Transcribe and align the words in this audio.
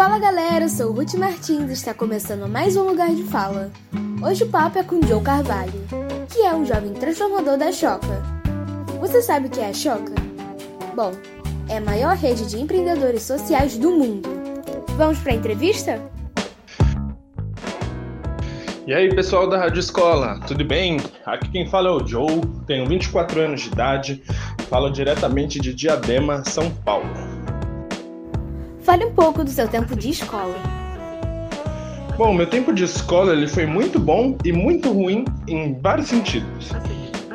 Fala 0.00 0.18
galera, 0.18 0.64
eu 0.64 0.68
sou 0.70 0.92
Ruth 0.92 1.12
Martins 1.12 1.68
e 1.68 1.74
está 1.74 1.92
começando 1.92 2.48
mais 2.48 2.74
um 2.74 2.84
Lugar 2.84 3.14
de 3.14 3.22
Fala. 3.24 3.70
Hoje 4.26 4.44
o 4.44 4.48
papo 4.48 4.78
é 4.78 4.82
com 4.82 5.06
Joe 5.06 5.22
Carvalho, 5.22 5.74
que 6.32 6.40
é 6.40 6.54
um 6.54 6.64
jovem 6.64 6.94
transformador 6.94 7.58
da 7.58 7.70
Choca. 7.70 8.22
Você 8.98 9.20
sabe 9.20 9.48
o 9.48 9.50
que 9.50 9.60
é 9.60 9.68
a 9.68 9.74
Choca? 9.74 10.14
Bom, 10.96 11.12
é 11.68 11.76
a 11.76 11.80
maior 11.82 12.16
rede 12.16 12.48
de 12.48 12.58
empreendedores 12.58 13.24
sociais 13.24 13.76
do 13.76 13.90
mundo. 13.90 14.26
Vamos 14.96 15.18
para 15.18 15.32
a 15.32 15.36
entrevista? 15.36 16.00
E 18.86 18.94
aí, 18.94 19.14
pessoal 19.14 19.50
da 19.50 19.58
Rádio 19.58 19.80
Escola, 19.80 20.40
tudo 20.48 20.64
bem? 20.64 20.96
Aqui 21.26 21.50
quem 21.50 21.68
fala 21.68 21.90
é 21.90 21.92
o 21.92 22.06
Joe, 22.06 22.40
tenho 22.66 22.86
24 22.86 23.38
anos 23.38 23.60
de 23.60 23.68
idade, 23.68 24.22
falo 24.70 24.88
diretamente 24.88 25.60
de 25.60 25.74
Diadema, 25.74 26.42
São 26.46 26.70
Paulo. 26.70 27.29
Fale 28.90 29.04
um 29.04 29.12
pouco 29.12 29.44
do 29.44 29.50
seu 29.50 29.68
tempo 29.68 29.94
de 29.94 30.10
escola. 30.10 30.56
Bom, 32.18 32.34
meu 32.34 32.44
tempo 32.44 32.72
de 32.72 32.82
escola 32.82 33.32
ele 33.34 33.46
foi 33.46 33.64
muito 33.64 34.00
bom 34.00 34.36
e 34.44 34.52
muito 34.52 34.90
ruim 34.90 35.24
em 35.46 35.78
vários 35.80 36.08
sentidos. 36.08 36.72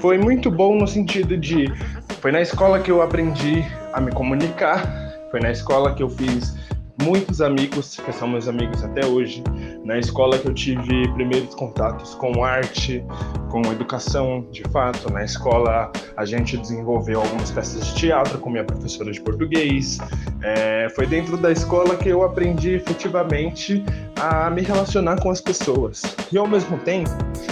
Foi 0.01 0.17
muito 0.17 0.51
bom 0.51 0.75
no 0.75 0.85
sentido 0.85 1.37
de 1.37 1.73
foi 2.19 2.33
na 2.33 2.41
escola 2.41 2.81
que 2.81 2.91
eu 2.91 3.01
aprendi 3.01 3.63
a 3.93 4.01
me 4.01 4.11
comunicar, 4.11 4.85
foi 5.31 5.39
na 5.39 5.49
escola 5.49 5.95
que 5.95 6.03
eu 6.03 6.09
fiz 6.09 6.57
muitos 7.01 7.39
amigos, 7.39 8.01
que 8.01 8.11
são 8.11 8.27
meus 8.27 8.49
amigos 8.49 8.83
até 8.83 9.05
hoje. 9.05 9.41
Na 9.85 9.99
escola 9.99 10.39
que 10.39 10.47
eu 10.47 10.53
tive 10.53 11.07
primeiros 11.13 11.53
contatos 11.53 12.15
com 12.15 12.43
arte, 12.43 13.05
com 13.51 13.61
educação, 13.71 14.43
de 14.51 14.63
fato. 14.63 15.13
Na 15.13 15.23
escola 15.23 15.91
a 16.17 16.25
gente 16.25 16.57
desenvolveu 16.57 17.21
algumas 17.21 17.51
peças 17.51 17.85
de 17.85 17.93
teatro 17.93 18.39
com 18.39 18.49
minha 18.49 18.63
professora 18.63 19.11
de 19.11 19.21
português. 19.21 19.99
É, 20.41 20.89
foi 20.95 21.05
dentro 21.05 21.37
da 21.37 21.51
escola 21.51 21.95
que 21.95 22.09
eu 22.09 22.23
aprendi 22.23 22.71
efetivamente 22.71 23.85
a 24.19 24.49
me 24.49 24.63
relacionar 24.63 25.21
com 25.21 25.29
as 25.29 25.39
pessoas. 25.39 26.01
E 26.31 26.37
ao 26.37 26.47
mesmo 26.47 26.79
tempo 26.79 27.11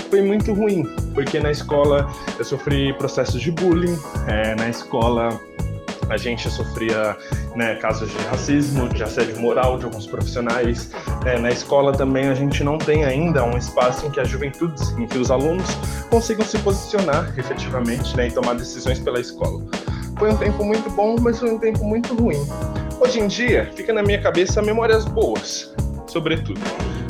foi 0.10 0.24
muito 0.24 0.54
ruim, 0.54 0.84
porque 1.14 1.40
na 1.40 1.52
escola 1.52 2.10
eu 2.40 2.44
sofri 2.44 2.94
processos 2.94 3.40
de 3.40 3.52
bullying, 3.52 3.96
é, 4.28 4.56
na 4.56 4.70
escola 4.70 5.40
a 6.14 6.18
gente 6.18 6.50
sofria 6.50 7.18
né, 7.56 7.76
casos 7.76 8.10
de 8.10 8.18
racismo, 8.26 8.88
de 8.90 9.04
assédio 9.04 9.40
moral 9.40 9.78
de 9.78 9.86
alguns 9.86 10.06
profissionais. 10.06 10.92
É, 11.26 11.40
na 11.40 11.50
escola 11.50 11.92
também 11.92 12.30
a 12.30 12.36
gente 12.36 12.64
não 12.64 12.78
tem 12.78 13.04
ainda 13.04 13.44
um 13.44 13.58
espaço 13.58 14.06
em 14.06 14.12
que 14.12 14.20
a 14.20 14.24
juventude, 14.24 14.82
em 14.98 15.08
que 15.08 15.18
os 15.18 15.32
alunos 15.32 15.66
consigam 16.10 16.46
se 16.46 16.58
posicionar 16.60 17.34
efetivamente 17.38 18.16
né, 18.16 18.28
e 18.28 18.32
tomar 18.32 18.54
decisões 18.54 19.00
pela 19.00 19.20
escola. 19.20 19.64
Foi 20.18 20.32
um 20.32 20.38
tempo 20.38 20.64
muito 20.64 20.90
bom, 20.92 21.16
mas 21.20 21.40
foi 21.40 21.52
um 21.52 21.58
tempo 21.58 21.84
muito 21.84 22.14
ruim. 22.14 22.40
Hoje 23.00 23.20
em 23.20 23.28
dia, 23.28 23.70
fica 23.76 23.92
na 23.92 24.04
minha 24.04 24.22
cabeça 24.22 24.62
memórias 24.62 25.06
boas, 25.06 25.74
sobretudo. 26.08 26.62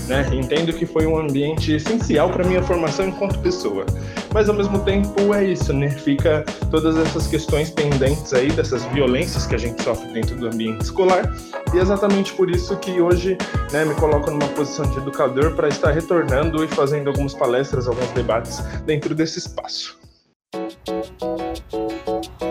Né? 0.07 0.29
Entendo 0.33 0.73
que 0.73 0.85
foi 0.85 1.05
um 1.05 1.17
ambiente 1.17 1.73
essencial 1.73 2.29
para 2.29 2.43
minha 2.43 2.63
formação 2.63 3.07
enquanto 3.07 3.39
pessoa. 3.39 3.85
Mas 4.33 4.49
ao 4.49 4.55
mesmo 4.55 4.79
tempo 4.79 5.33
é 5.33 5.45
isso, 5.45 5.71
né? 5.71 5.89
Fica 5.89 6.43
todas 6.71 6.97
essas 6.97 7.27
questões 7.27 7.69
pendentes 7.69 8.33
aí 8.33 8.51
dessas 8.51 8.83
violências 8.85 9.45
que 9.45 9.53
a 9.53 9.57
gente 9.59 9.81
sofre 9.83 10.11
dentro 10.11 10.35
do 10.35 10.47
ambiente 10.47 10.81
escolar. 10.81 11.31
E 11.71 11.77
é 11.77 11.81
exatamente 11.81 12.33
por 12.33 12.49
isso 12.49 12.75
que 12.77 12.99
hoje, 12.99 13.37
né, 13.71 13.85
me 13.85 13.93
coloco 13.95 14.31
numa 14.31 14.47
posição 14.49 14.85
de 14.89 14.97
educador 14.97 15.55
para 15.55 15.67
estar 15.67 15.91
retornando 15.91 16.63
e 16.63 16.67
fazendo 16.67 17.09
algumas 17.09 17.35
palestras, 17.35 17.87
alguns 17.87 18.09
debates 18.11 18.59
dentro 18.85 19.13
desse 19.13 19.37
espaço. 19.37 19.99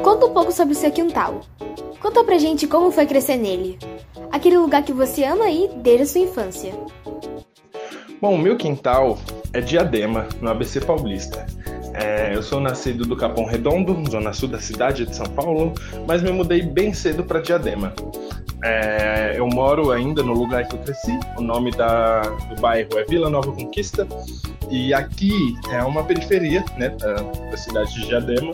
Conta 0.03 0.27
um 0.27 0.33
pouco 0.33 0.53
sobre 0.53 0.75
o 0.75 0.77
seu 0.77 0.93
quintal. 0.93 1.41
Conta 2.01 2.23
pra 2.23 2.39
gente 2.39 2.67
como 2.67 2.93
foi 2.93 3.07
crescer 3.07 3.37
nele. 3.37 3.79
Aquele 4.31 4.59
lugar 4.59 4.83
que 4.83 4.93
você 4.93 5.25
ama 5.25 5.45
aí 5.45 5.69
desde 5.77 6.03
a 6.03 6.07
sua 6.07 6.21
infância. 6.21 6.73
Bom, 8.21 8.35
o 8.35 8.39
meu 8.39 8.57
quintal 8.57 9.19
é 9.53 9.61
Diadema, 9.61 10.29
no 10.41 10.49
ABC 10.49 10.81
Paulista. 10.81 11.45
É, 11.95 12.35
eu 12.35 12.43
sou 12.43 12.61
nascido 12.61 13.05
do 13.05 13.17
Capão 13.17 13.45
Redondo, 13.45 14.11
zona 14.11 14.33
sul 14.33 14.49
da 14.49 14.59
cidade 14.59 15.05
de 15.05 15.15
São 15.15 15.27
Paulo, 15.27 15.73
mas 16.07 16.23
me 16.23 16.31
mudei 16.31 16.63
bem 16.63 16.93
cedo 16.93 17.25
para 17.25 17.41
Diadema. 17.41 17.93
É, 18.65 19.35
eu 19.37 19.47
moro 19.49 19.91
ainda 19.91 20.23
no 20.23 20.33
lugar 20.33 20.67
que 20.67 20.77
eu 20.77 20.79
cresci, 20.79 21.19
o 21.37 21.43
nome 21.43 21.73
da, 21.73 22.21
do 22.21 22.61
bairro 22.61 22.97
é 22.97 23.05
Vila 23.05 23.29
Nova 23.29 23.51
Conquista, 23.51 24.07
e 24.71 24.95
aqui 24.95 25.55
é 25.71 25.83
uma 25.83 26.05
periferia 26.05 26.65
né, 26.79 26.89
da, 26.91 27.15
da 27.15 27.57
cidade 27.57 27.93
de 27.95 28.07
Diadema, 28.07 28.53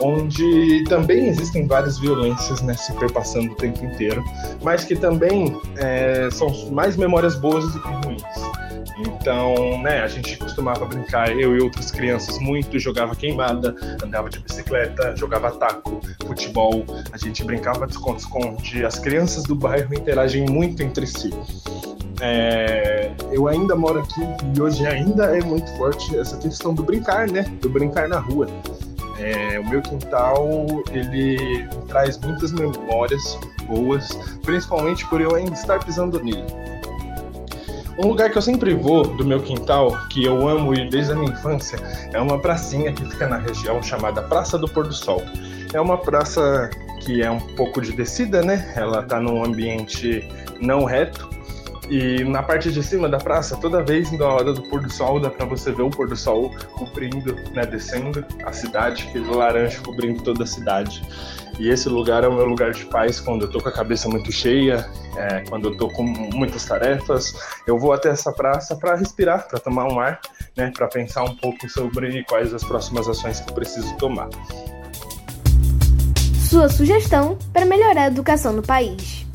onde 0.00 0.84
também 0.88 1.26
existem 1.26 1.66
várias 1.66 1.98
violências 1.98 2.62
né, 2.62 2.72
se 2.74 2.92
perpassando 2.94 3.52
o 3.52 3.56
tempo 3.56 3.84
inteiro, 3.84 4.24
mas 4.62 4.84
que 4.84 4.94
também 4.94 5.60
é, 5.76 6.28
são 6.30 6.48
mais 6.70 6.96
memórias 6.96 7.34
boas 7.34 7.70
do 7.72 7.82
que 7.82 7.88
ruins. 8.06 8.22
Então, 9.20 9.82
né, 9.82 10.00
a 10.00 10.08
gente 10.08 10.36
costumava 10.36 10.84
brincar, 10.86 11.30
eu 11.36 11.56
e 11.56 11.60
outras 11.60 11.90
crianças, 11.90 12.38
muito, 12.38 12.78
jogava 12.78 13.16
queimada, 13.16 13.74
andava 14.02 14.30
de 14.30 14.38
bicicleta, 14.38 15.14
jogava 15.16 15.50
taco, 15.50 16.00
futebol, 16.26 16.84
a 17.12 17.18
gente 17.18 17.42
brincava 17.44 17.86
de 17.86 17.92
esconde-esconde. 17.92 18.84
As 18.84 18.98
crianças 18.98 19.44
do 19.44 19.54
bairro 19.54 19.92
interagem 19.92 20.46
muito 20.48 20.82
entre 20.82 21.06
si. 21.06 21.30
É, 22.20 23.12
eu 23.30 23.46
ainda 23.48 23.76
moro 23.76 24.00
aqui 24.00 24.20
e 24.54 24.60
hoje 24.60 24.86
ainda 24.86 25.36
é 25.36 25.42
muito 25.42 25.70
forte 25.76 26.16
essa 26.16 26.36
questão 26.36 26.74
do 26.74 26.82
brincar, 26.82 27.28
né? 27.28 27.42
Do 27.60 27.68
brincar 27.68 28.08
na 28.08 28.18
rua. 28.18 28.46
É, 29.18 29.58
o 29.58 29.68
meu 29.68 29.82
quintal 29.82 30.46
ele 30.92 31.68
traz 31.88 32.18
muitas 32.18 32.52
memórias 32.52 33.38
boas, 33.66 34.08
principalmente 34.42 35.04
por 35.08 35.20
eu 35.20 35.34
ainda 35.34 35.54
estar 35.54 35.84
pisando 35.84 36.22
nele. 36.22 36.44
Um 37.98 38.06
lugar 38.06 38.30
que 38.30 38.38
eu 38.38 38.42
sempre 38.42 38.74
vou 38.74 39.02
do 39.02 39.24
meu 39.24 39.42
quintal, 39.42 39.90
que 40.08 40.24
eu 40.24 40.46
amo 40.46 40.72
ir 40.72 40.88
desde 40.88 41.10
a 41.10 41.16
minha 41.16 41.32
infância, 41.32 41.80
é 42.12 42.20
uma 42.20 42.38
pracinha 42.38 42.92
que 42.92 43.04
fica 43.04 43.26
na 43.26 43.38
região 43.38 43.82
chamada 43.82 44.22
Praça 44.22 44.56
do 44.56 44.68
Pôr 44.68 44.86
do 44.86 44.94
Sol. 44.94 45.20
É 45.74 45.80
uma 45.80 45.98
praça 45.98 46.70
que 47.00 47.22
é 47.22 47.28
um 47.28 47.40
pouco 47.40 47.80
de 47.80 47.90
descida, 47.92 48.40
né? 48.40 48.72
Ela 48.76 49.02
tá 49.02 49.20
num 49.20 49.44
ambiente 49.44 50.28
não 50.60 50.84
reto. 50.84 51.28
E 51.90 52.22
na 52.24 52.42
parte 52.42 52.70
de 52.70 52.82
cima 52.82 53.08
da 53.08 53.18
praça, 53.18 53.56
toda 53.56 53.82
vez 53.82 54.12
na 54.12 54.26
hora 54.26 54.52
do 54.52 54.62
pôr 54.62 54.82
do 54.82 54.92
sol, 54.92 55.18
dá 55.18 55.30
para 55.30 55.46
você 55.46 55.72
ver 55.72 55.82
o 55.82 55.90
pôr 55.90 56.06
do 56.06 56.16
sol 56.16 56.50
cobrindo, 56.72 57.34
né, 57.54 57.64
descendo 57.64 58.24
a 58.44 58.52
cidade, 58.52 59.06
aquele 59.08 59.26
laranja 59.34 59.80
cobrindo 59.80 60.22
toda 60.22 60.44
a 60.44 60.46
cidade. 60.46 61.02
E 61.58 61.68
esse 61.68 61.88
lugar 61.88 62.22
é 62.24 62.28
o 62.28 62.34
meu 62.34 62.44
lugar 62.44 62.72
de 62.72 62.84
paz 62.86 63.18
quando 63.18 63.42
eu 63.42 63.50
tô 63.50 63.60
com 63.60 63.68
a 63.68 63.72
cabeça 63.72 64.08
muito 64.08 64.30
cheia, 64.30 64.88
é, 65.16 65.40
quando 65.48 65.68
eu 65.68 65.76
tô 65.76 65.88
com 65.88 66.04
muitas 66.04 66.64
tarefas. 66.64 67.34
Eu 67.66 67.78
vou 67.78 67.92
até 67.92 68.10
essa 68.10 68.32
praça 68.32 68.76
para 68.76 68.94
respirar, 68.94 69.48
para 69.48 69.58
tomar 69.58 69.90
um 69.90 69.98
ar, 69.98 70.20
né, 70.56 70.70
para 70.76 70.86
pensar 70.88 71.24
um 71.24 71.34
pouco 71.34 71.68
sobre 71.70 72.22
quais 72.24 72.52
as 72.52 72.62
próximas 72.62 73.08
ações 73.08 73.40
que 73.40 73.50
eu 73.50 73.54
preciso 73.54 73.96
tomar. 73.96 74.28
Sua 76.48 76.68
sugestão 76.68 77.36
para 77.52 77.64
melhorar 77.64 78.02
a 78.02 78.06
educação 78.06 78.52
no 78.52 78.62
país. 78.62 79.26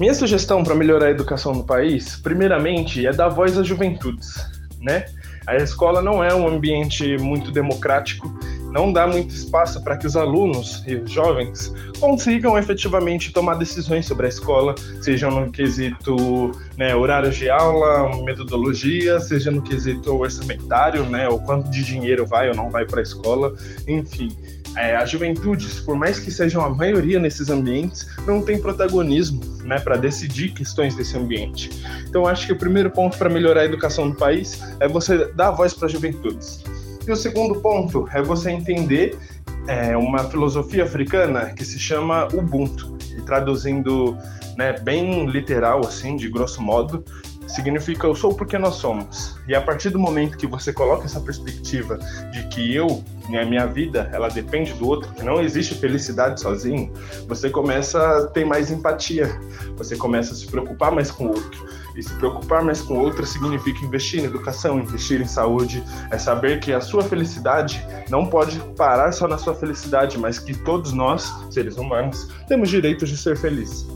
Minha 0.00 0.14
sugestão 0.14 0.64
para 0.64 0.74
melhorar 0.74 1.06
a 1.06 1.10
educação 1.10 1.52
no 1.52 1.64
país, 1.64 2.16
primeiramente, 2.16 3.06
é 3.06 3.12
dar 3.12 3.28
voz 3.28 3.56
às 3.56 3.66
juventudes, 3.66 4.34
né? 4.80 5.04
A 5.46 5.56
escola 5.56 6.00
não 6.00 6.22
é 6.22 6.32
um 6.34 6.46
ambiente 6.46 7.16
muito 7.18 7.50
democrático, 7.50 8.32
não 8.72 8.92
dá 8.92 9.06
muito 9.06 9.34
espaço 9.34 9.82
para 9.82 9.96
que 9.96 10.06
os 10.06 10.16
alunos 10.16 10.82
e 10.86 10.94
os 10.94 11.10
jovens 11.10 11.74
consigam 11.98 12.56
efetivamente 12.56 13.32
tomar 13.32 13.54
decisões 13.54 14.06
sobre 14.06 14.26
a 14.26 14.28
escola, 14.28 14.74
seja 15.00 15.28
no 15.28 15.50
quesito 15.50 16.52
né, 16.76 16.94
horários 16.94 17.36
de 17.36 17.50
aula, 17.50 18.22
metodologia, 18.24 19.20
seja 19.20 19.50
no 19.50 19.62
quesito 19.62 20.14
orçamentário, 20.16 21.04
né, 21.04 21.28
o 21.28 21.38
quanto 21.40 21.70
de 21.70 21.84
dinheiro 21.84 22.24
vai 22.24 22.48
ou 22.48 22.54
não 22.54 22.70
vai 22.70 22.86
para 22.86 23.00
a 23.00 23.02
escola, 23.02 23.52
enfim. 23.86 24.30
É, 24.76 24.96
as 24.96 25.10
juventudes, 25.10 25.80
por 25.80 25.96
mais 25.96 26.18
que 26.18 26.30
sejam 26.30 26.64
a 26.64 26.70
maioria 26.70 27.18
nesses 27.18 27.50
ambientes, 27.50 28.06
não 28.26 28.42
tem 28.42 28.60
protagonismo 28.60 29.40
né, 29.64 29.78
para 29.78 29.96
decidir 29.96 30.52
questões 30.52 30.94
desse 30.94 31.16
ambiente. 31.16 31.70
Então, 32.08 32.26
acho 32.26 32.46
que 32.46 32.52
o 32.52 32.56
primeiro 32.56 32.90
ponto 32.90 33.18
para 33.18 33.28
melhorar 33.28 33.62
a 33.62 33.64
educação 33.64 34.10
do 34.10 34.16
país 34.16 34.60
é 34.80 34.88
você 34.88 35.30
dar 35.32 35.50
voz 35.50 35.74
para 35.74 35.86
as 35.86 35.92
juventudes. 35.92 36.62
E 37.06 37.10
o 37.10 37.16
segundo 37.16 37.60
ponto 37.60 38.08
é 38.12 38.22
você 38.22 38.50
entender 38.50 39.18
é, 39.66 39.96
uma 39.96 40.24
filosofia 40.24 40.84
africana 40.84 41.52
que 41.54 41.64
se 41.64 41.78
chama 41.78 42.28
Ubuntu, 42.32 42.96
e 43.16 43.22
traduzindo 43.22 44.16
né, 44.56 44.78
bem 44.80 45.26
literal, 45.26 45.80
assim, 45.80 46.16
de 46.16 46.28
grosso 46.28 46.62
modo, 46.62 47.04
significa 47.54 48.06
eu 48.06 48.14
sou 48.14 48.34
porque 48.34 48.58
nós 48.58 48.76
somos. 48.76 49.36
E 49.46 49.54
a 49.54 49.60
partir 49.60 49.90
do 49.90 49.98
momento 49.98 50.36
que 50.36 50.46
você 50.46 50.72
coloca 50.72 51.04
essa 51.04 51.20
perspectiva 51.20 51.98
de 52.32 52.46
que 52.48 52.74
eu, 52.74 53.04
né, 53.28 53.44
minha 53.44 53.66
vida, 53.66 54.08
ela 54.12 54.28
depende 54.28 54.72
do 54.72 54.88
outro, 54.88 55.12
que 55.12 55.22
não 55.22 55.40
existe 55.40 55.74
felicidade 55.74 56.40
sozinho, 56.40 56.92
você 57.28 57.50
começa 57.50 58.00
a 58.00 58.26
ter 58.26 58.44
mais 58.44 58.70
empatia, 58.70 59.28
você 59.76 59.96
começa 59.96 60.32
a 60.32 60.36
se 60.36 60.46
preocupar 60.46 60.90
mais 60.92 61.10
com 61.10 61.26
o 61.26 61.28
outro. 61.28 61.72
E 61.94 62.02
se 62.02 62.14
preocupar 62.14 62.64
mais 62.64 62.80
com 62.80 62.94
o 62.94 63.00
outro 63.00 63.26
significa 63.26 63.84
investir 63.84 64.20
em 64.20 64.24
educação, 64.24 64.78
investir 64.80 65.20
em 65.20 65.26
saúde, 65.26 65.84
é 66.10 66.16
saber 66.16 66.58
que 66.58 66.72
a 66.72 66.80
sua 66.80 67.02
felicidade 67.02 67.86
não 68.08 68.26
pode 68.26 68.58
parar 68.76 69.12
só 69.12 69.28
na 69.28 69.36
sua 69.36 69.54
felicidade, 69.54 70.16
mas 70.18 70.38
que 70.38 70.54
todos 70.54 70.92
nós, 70.92 71.30
seres 71.50 71.76
humanos, 71.76 72.28
temos 72.48 72.70
direito 72.70 73.04
de 73.04 73.16
ser 73.16 73.36
felizes. 73.36 73.86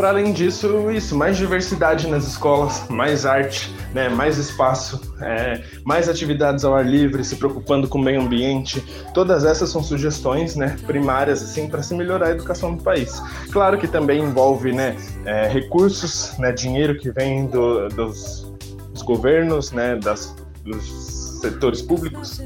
Para 0.00 0.08
além 0.08 0.32
disso, 0.32 0.90
isso, 0.90 1.14
mais 1.14 1.36
diversidade 1.36 2.08
nas 2.08 2.26
escolas, 2.26 2.88
mais 2.88 3.26
arte, 3.26 3.70
né, 3.92 4.08
mais 4.08 4.38
espaço, 4.38 4.98
é, 5.20 5.62
mais 5.84 6.08
atividades 6.08 6.64
ao 6.64 6.74
ar 6.74 6.86
livre, 6.86 7.22
se 7.22 7.36
preocupando 7.36 7.86
com 7.86 7.98
o 7.98 8.00
meio 8.00 8.22
ambiente. 8.22 8.82
Todas 9.12 9.44
essas 9.44 9.68
são 9.68 9.82
sugestões 9.82 10.56
né, 10.56 10.74
primárias 10.86 11.42
assim, 11.42 11.68
para 11.68 11.82
se 11.82 11.94
melhorar 11.94 12.28
a 12.28 12.30
educação 12.30 12.76
do 12.76 12.82
país. 12.82 13.22
Claro 13.50 13.76
que 13.76 13.86
também 13.86 14.22
envolve 14.22 14.72
né, 14.72 14.96
é, 15.26 15.46
recursos, 15.48 16.32
né, 16.38 16.50
dinheiro 16.50 16.98
que 16.98 17.10
vem 17.10 17.44
do, 17.44 17.88
dos, 17.88 18.50
dos, 18.94 19.02
governos, 19.02 19.70
né, 19.70 19.96
das, 19.96 20.34
dos 20.64 21.40
setores 21.42 21.82
públicos. 21.82 22.40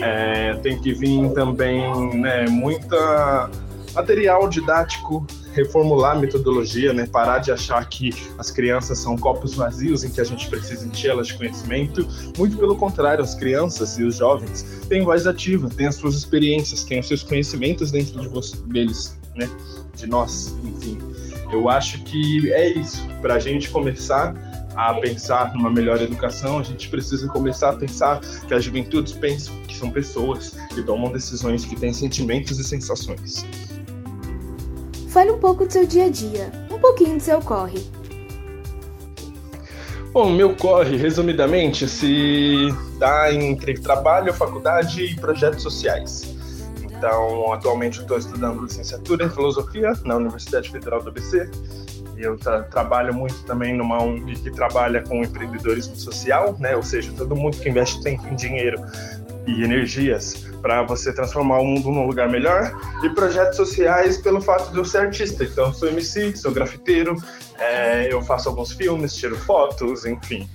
É, 0.00 0.54
tem 0.62 0.80
que 0.80 0.94
vir 0.94 1.30
também 1.34 2.18
né, 2.18 2.46
muita 2.48 3.50
material 3.94 4.48
didático, 4.48 5.26
reformular 5.62 6.16
a 6.16 6.20
metodologia, 6.20 6.92
né? 6.92 7.06
parar 7.06 7.38
de 7.38 7.52
achar 7.52 7.86
que 7.88 8.10
as 8.38 8.50
crianças 8.50 8.98
são 8.98 9.16
copos 9.16 9.54
vazios 9.54 10.04
em 10.04 10.10
que 10.10 10.20
a 10.20 10.24
gente 10.24 10.48
precisa 10.48 10.86
encher-las 10.86 11.28
de 11.28 11.34
conhecimento. 11.34 12.06
Muito 12.38 12.56
pelo 12.56 12.76
contrário, 12.76 13.22
as 13.22 13.34
crianças 13.34 13.98
e 13.98 14.04
os 14.04 14.16
jovens 14.16 14.62
têm 14.88 15.04
voz 15.04 15.26
ativa, 15.26 15.68
têm 15.68 15.86
as 15.86 15.96
suas 15.96 16.14
experiências, 16.14 16.84
têm 16.84 17.00
os 17.00 17.08
seus 17.08 17.22
conhecimentos 17.22 17.90
dentro 17.90 18.20
de 18.20 18.28
você, 18.28 18.56
deles, 18.66 19.18
né? 19.36 19.48
de 19.94 20.06
nós, 20.06 20.54
enfim. 20.64 20.98
Eu 21.52 21.68
acho 21.68 22.02
que 22.04 22.52
é 22.52 22.68
isso, 22.68 23.06
para 23.20 23.34
a 23.34 23.38
gente 23.38 23.68
começar 23.70 24.34
a 24.76 24.94
pensar 24.94 25.52
numa 25.54 25.68
melhor 25.68 26.00
educação, 26.00 26.58
a 26.58 26.62
gente 26.62 26.88
precisa 26.88 27.28
começar 27.28 27.70
a 27.70 27.76
pensar 27.76 28.20
que 28.46 28.54
as 28.54 28.64
juventudes 28.64 29.12
pensam 29.12 29.54
que 29.66 29.76
são 29.76 29.90
pessoas 29.90 30.54
que 30.72 30.82
tomam 30.82 31.10
decisões, 31.10 31.64
que 31.64 31.74
têm 31.74 31.92
sentimentos 31.92 32.58
e 32.58 32.64
sensações. 32.64 33.44
Fale 35.10 35.32
um 35.32 35.38
pouco 35.38 35.66
do 35.66 35.72
seu 35.72 35.84
dia 35.84 36.04
a 36.04 36.08
dia, 36.08 36.52
um 36.70 36.78
pouquinho 36.78 37.16
do 37.16 37.22
seu 37.22 37.40
corre. 37.40 37.84
Bom, 40.12 40.30
meu 40.30 40.54
corre, 40.54 40.96
resumidamente, 40.96 41.88
se 41.88 42.68
dá 42.96 43.32
entre 43.32 43.74
trabalho, 43.74 44.32
faculdade 44.32 45.02
e 45.04 45.16
projetos 45.16 45.64
sociais. 45.64 46.32
Então, 46.80 47.52
atualmente 47.52 48.00
estou 48.00 48.18
estudando 48.18 48.62
licenciatura 48.62 49.24
em 49.24 49.30
filosofia 49.30 49.92
na 50.04 50.14
Universidade 50.14 50.70
Federal 50.70 51.02
do 51.02 51.08
ABC. 51.08 51.50
Eu 52.16 52.36
tra 52.36 52.62
trabalho 52.62 53.12
muito 53.12 53.42
também 53.42 53.76
numa 53.76 54.00
ONG 54.00 54.36
que 54.36 54.50
trabalha 54.52 55.02
com 55.02 55.24
empreendedorismo 55.24 55.96
social, 55.96 56.54
né? 56.60 56.76
Ou 56.76 56.84
seja, 56.84 57.12
todo 57.16 57.34
mundo 57.34 57.56
que 57.56 57.68
investe 57.68 58.00
tempo 58.02 58.28
em 58.28 58.36
dinheiro 58.36 58.80
e 59.44 59.64
energias 59.64 60.49
para 60.60 60.82
você 60.82 61.12
transformar 61.12 61.58
o 61.60 61.64
mundo 61.64 61.90
num 61.90 62.06
lugar 62.06 62.28
melhor, 62.28 62.72
e 63.02 63.08
projetos 63.10 63.56
sociais 63.56 64.18
pelo 64.18 64.40
fato 64.40 64.72
de 64.72 64.78
eu 64.78 64.84
ser 64.84 64.98
artista. 64.98 65.44
Então, 65.44 65.72
sou 65.72 65.88
MC, 65.88 66.36
sou 66.36 66.52
grafiteiro, 66.52 67.16
é, 67.58 68.12
eu 68.12 68.22
faço 68.22 68.48
alguns 68.48 68.72
filmes, 68.72 69.14
tiro 69.14 69.36
fotos, 69.36 70.06
enfim. 70.06 70.48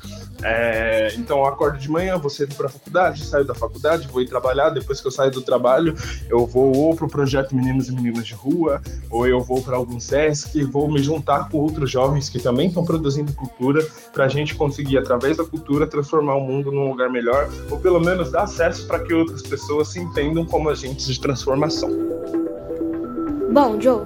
É, 0.47 1.11
então 1.17 1.39
eu 1.39 1.45
acordo 1.45 1.79
de 1.79 1.89
manhã, 1.89 2.19
vou 2.19 2.29
cedo 2.29 2.53
para 2.53 2.67
a 2.67 2.69
faculdade, 2.69 3.25
saio 3.25 3.43
da 3.43 3.55
faculdade, 3.55 4.07
vou 4.07 4.21
ir 4.21 4.27
trabalhar. 4.27 4.69
Depois 4.69 5.01
que 5.01 5.07
eu 5.07 5.11
saio 5.11 5.31
do 5.31 5.41
trabalho, 5.41 5.95
eu 6.29 6.45
vou 6.45 6.71
ou 6.75 6.95
para 6.95 7.05
o 7.05 7.09
projeto 7.09 7.55
Meninos 7.55 7.89
e 7.89 7.91
Meninas 7.91 8.27
de 8.27 8.35
Rua, 8.35 8.79
ou 9.09 9.27
eu 9.27 9.41
vou 9.41 9.63
para 9.63 9.75
algum 9.75 9.99
SESC, 9.99 10.63
vou 10.65 10.87
me 10.87 11.01
juntar 11.01 11.49
com 11.49 11.57
outros 11.57 11.89
jovens 11.89 12.29
que 12.29 12.37
também 12.37 12.67
estão 12.67 12.85
produzindo 12.85 13.33
cultura, 13.33 13.83
para 14.13 14.25
a 14.25 14.27
gente 14.27 14.53
conseguir, 14.53 14.99
através 14.99 15.37
da 15.37 15.43
cultura, 15.43 15.87
transformar 15.87 16.35
o 16.35 16.41
mundo 16.41 16.71
num 16.71 16.89
lugar 16.89 17.09
melhor, 17.09 17.49
ou 17.71 17.79
pelo 17.79 17.99
menos 17.99 18.31
dar 18.31 18.43
acesso 18.43 18.85
para 18.85 18.99
que 18.99 19.15
outras 19.15 19.41
pessoas 19.41 19.87
se 19.87 19.99
entendam 19.99 20.45
como 20.45 20.69
agentes 20.69 21.07
de 21.07 21.19
transformação. 21.19 21.89
Bom, 23.51 23.81
Joe, 23.81 24.03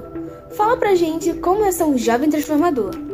fala 0.52 0.78
pra 0.78 0.96
gente 0.96 1.34
como 1.34 1.66
é 1.66 1.72
ser 1.72 1.84
um 1.84 1.98
jovem 1.98 2.30
transformador. 2.30 3.09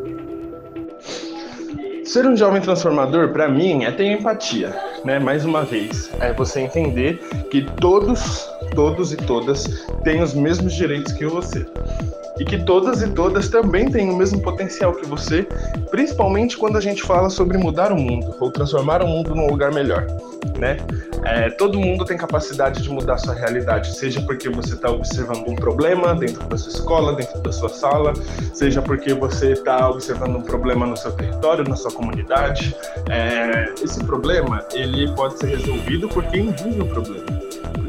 Ser 2.16 2.26
um 2.26 2.38
jovem 2.38 2.62
transformador, 2.62 3.34
para 3.34 3.50
mim, 3.50 3.84
é 3.84 3.92
ter 3.92 4.06
empatia, 4.06 4.74
né? 5.04 5.20
Mais 5.20 5.44
uma 5.44 5.66
vez, 5.66 6.10
é 6.22 6.32
você 6.32 6.62
entender 6.62 7.20
que 7.52 7.62
todos, 7.82 8.50
todos 8.74 9.12
e 9.12 9.18
todas 9.18 9.86
têm 10.02 10.22
os 10.22 10.34
mesmos 10.34 10.74
direitos 10.74 11.12
que 11.12 11.26
você 11.26 11.66
e 12.40 12.46
que 12.46 12.64
todas 12.64 13.02
e 13.02 13.10
todas 13.10 13.50
também 13.50 13.90
têm 13.90 14.10
o 14.10 14.16
mesmo 14.16 14.42
potencial 14.42 14.94
que 14.94 15.06
você, 15.06 15.48
principalmente 15.90 16.58
quando 16.58 16.78
a 16.78 16.82
gente 16.82 17.04
fala 17.04 17.30
sobre 17.30 17.58
mudar 17.58 17.92
o 17.92 17.96
mundo 17.96 18.36
ou 18.40 18.52
transformar 18.52 19.02
o 19.02 19.08
mundo 19.08 19.34
num 19.34 19.48
lugar 19.48 19.74
melhor, 19.74 20.06
né? 20.58 20.78
É, 21.24 21.50
todo 21.50 21.80
mundo 21.80 22.06
tem 22.06 22.18
capacidade 22.18 22.84
de 22.84 22.90
mudar 22.90 23.18
sua 23.18 23.34
realidade, 23.34 23.96
seja 23.96 24.22
porque 24.22 24.50
você 24.50 24.76
está 24.76 24.92
observando 24.92 25.48
um 25.48 25.56
problema 25.56 26.14
dentro 26.14 26.46
da 26.48 26.58
sua 26.58 26.72
escola, 26.72 27.14
dentro 27.14 27.40
da 27.42 27.52
sua 27.52 27.70
sala, 27.70 28.14
seja 28.54 28.82
porque 28.82 29.14
você 29.14 29.54
está 29.54 29.90
observando 29.90 30.36
um 30.36 30.42
problema 30.42 30.86
no 30.86 30.96
seu 30.96 31.12
território, 31.14 31.64
na 31.68 31.76
sua 31.76 31.92
comunidade. 31.92 32.76
É, 33.10 33.74
esse 33.82 34.04
problema 34.04 34.64
ele 34.74 35.12
pode 35.14 35.40
ser 35.40 35.48
resolvido 35.48 36.08
por 36.10 36.24
quem 36.26 36.52
vive 36.52 36.82
o 36.82 36.86
problema 36.86 37.26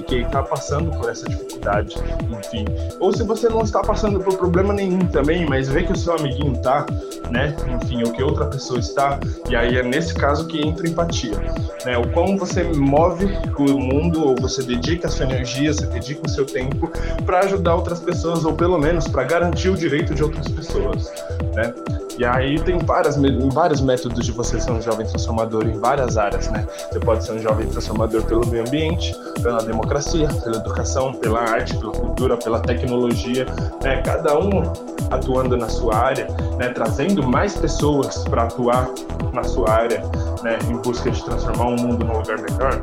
que 0.06 0.16
está 0.22 0.42
passando 0.42 0.90
por 0.98 1.10
essa 1.10 1.28
dificuldade, 1.28 1.96
enfim. 2.30 2.64
Ou 3.00 3.12
se 3.12 3.22
você 3.22 3.48
não 3.48 3.62
está 3.62 3.80
passando 3.80 4.20
por 4.20 4.36
problema 4.36 4.72
nenhum 4.72 5.00
também, 5.00 5.46
mas 5.46 5.68
vê 5.68 5.82
que 5.82 5.92
o 5.92 5.96
seu 5.96 6.14
amiguinho 6.14 6.56
tá, 6.58 6.86
né? 7.30 7.54
Enfim, 7.82 8.02
ou 8.04 8.12
que 8.12 8.22
outra 8.22 8.46
pessoa 8.46 8.78
está, 8.78 9.18
e 9.48 9.56
aí 9.56 9.76
é 9.76 9.82
nesse 9.82 10.14
caso 10.14 10.46
que 10.46 10.64
entra 10.64 10.88
empatia, 10.88 11.36
né? 11.84 11.98
O 11.98 12.08
quão 12.12 12.36
você 12.36 12.62
move 12.62 13.26
o 13.58 13.78
mundo, 13.78 14.24
ou 14.24 14.36
você 14.36 14.62
dedica 14.62 15.08
a 15.08 15.10
sua 15.10 15.26
energia, 15.26 15.72
você 15.72 15.86
dedica 15.86 16.20
o 16.24 16.30
seu 16.30 16.46
tempo 16.46 16.90
para 17.24 17.40
ajudar 17.40 17.74
outras 17.74 18.00
pessoas, 18.00 18.44
ou 18.44 18.54
pelo 18.54 18.78
menos 18.78 19.08
para 19.08 19.24
garantir 19.24 19.68
o 19.68 19.76
direito 19.76 20.14
de 20.14 20.22
outras 20.22 20.48
pessoas, 20.48 21.12
né? 21.54 21.74
E 22.18 22.24
aí 22.24 22.58
tem 22.58 22.78
várias, 22.78 23.18
vários 23.52 23.80
métodos 23.80 24.24
de 24.24 24.32
você 24.32 24.58
ser 24.58 24.70
um 24.70 24.80
jovem 24.80 25.06
transformador 25.06 25.66
em 25.66 25.78
várias 25.78 26.16
áreas, 26.16 26.48
né? 26.48 26.66
Você 26.90 26.98
pode 26.98 27.24
ser 27.24 27.32
um 27.32 27.38
jovem 27.38 27.66
transformador 27.66 28.22
pelo 28.24 28.46
meio 28.46 28.66
ambiente, 28.66 29.14
pela 29.42 29.62
democracia, 29.62 30.28
pela 30.28 30.56
educação, 30.56 31.12
pela 31.12 31.40
arte, 31.40 31.76
pela 31.76 31.92
cultura, 31.92 32.36
pela 32.38 32.60
tecnologia, 32.60 33.46
né? 33.82 34.00
Cada 34.02 34.38
um 34.38 34.62
atuando 35.10 35.56
na 35.56 35.68
sua 35.68 35.94
área, 35.94 36.26
né? 36.58 36.70
Trazendo 36.70 37.22
mais 37.22 37.54
pessoas 37.56 38.24
para 38.24 38.44
atuar 38.44 38.88
na 39.34 39.44
sua 39.44 39.70
área, 39.70 40.02
né? 40.42 40.58
Em 40.70 40.76
busca 40.78 41.10
de 41.10 41.22
transformar 41.22 41.66
o 41.66 41.80
mundo 41.80 42.04
num 42.04 42.18
lugar 42.18 42.38
melhor, 42.40 42.80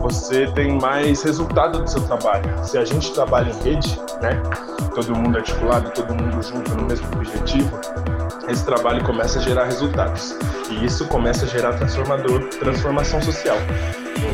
você 0.00 0.46
tem 0.48 0.78
mais 0.78 1.22
resultado 1.22 1.82
do 1.82 1.88
seu 1.88 2.02
trabalho. 2.02 2.44
Se 2.62 2.76
a 2.76 2.84
gente 2.84 3.12
trabalha 3.12 3.50
em 3.50 3.62
rede, 3.62 3.98
né? 4.20 4.42
Todo 4.94 5.16
mundo 5.16 5.38
articulado, 5.38 5.90
todo 5.90 6.14
mundo 6.14 6.42
junto 6.42 6.74
no 6.74 6.84
mesmo 6.84 7.06
objetivo, 7.16 7.80
esse 8.48 8.64
trabalho 8.64 9.04
começa 9.04 9.38
a 9.38 9.42
gerar 9.42 9.64
resultados. 9.64 10.36
E 10.70 10.84
isso 10.84 11.06
começa 11.08 11.44
a 11.44 11.48
gerar 11.48 11.74
transformador, 11.74 12.48
transformação 12.58 13.20
social. 13.22 13.56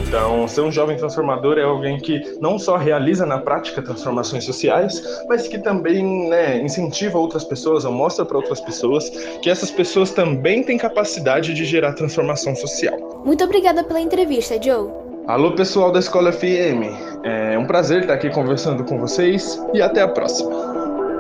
Então, 0.07 0.47
ser 0.47 0.61
um 0.63 0.71
jovem 0.71 0.97
transformador 0.97 1.59
é 1.59 1.63
alguém 1.63 1.99
que 1.99 2.37
não 2.41 2.59
só 2.59 2.77
realiza 2.77 3.27
na 3.27 3.39
prática 3.39 3.83
transformações 3.83 4.45
sociais, 4.45 5.03
mas 5.29 5.49
que 5.49 5.59
também 5.59 6.29
né, 6.29 6.59
incentiva 6.63 7.19
outras 7.19 7.45
pessoas, 7.45 7.85
ou 7.85 7.93
mostra 7.93 8.25
para 8.25 8.37
outras 8.37 8.61
pessoas 8.61 9.09
que 9.43 9.51
essas 9.51 9.71
pessoas 9.71 10.11
também 10.11 10.63
têm 10.63 10.79
capacidade 10.79 11.55
de 11.55 11.65
gerar 11.65 11.93
transformação 11.93 12.55
social. 12.55 13.23
Muito 13.25 13.45
obrigada 13.45 13.85
pela 13.85 14.01
entrevista, 14.01 14.61
Joe. 14.61 14.89
Alô, 15.27 15.53
pessoal 15.53 15.93
da 15.93 16.01
Escola 16.01 16.33
FM. 16.33 17.23
É 17.23 17.59
um 17.59 17.67
prazer 17.67 18.03
estar 18.03 18.15
aqui 18.15 18.31
conversando 18.31 18.85
com 18.85 18.99
vocês 18.99 19.61
e 19.73 19.81
até 19.81 20.03
a 20.03 20.09
próxima. 20.09 20.51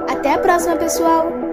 Até 0.08 0.34
a 0.34 0.38
próxima, 0.38 0.76
pessoal. 0.76 1.49